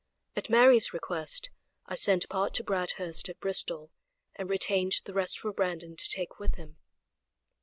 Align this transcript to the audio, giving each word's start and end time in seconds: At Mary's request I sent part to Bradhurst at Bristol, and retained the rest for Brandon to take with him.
At 0.35 0.49
Mary's 0.49 0.93
request 0.95 1.51
I 1.85 1.93
sent 1.93 2.27
part 2.27 2.55
to 2.55 2.63
Bradhurst 2.63 3.29
at 3.29 3.39
Bristol, 3.39 3.91
and 4.33 4.49
retained 4.49 4.93
the 5.05 5.13
rest 5.13 5.37
for 5.37 5.53
Brandon 5.53 5.95
to 5.95 6.09
take 6.09 6.39
with 6.39 6.55
him. 6.55 6.77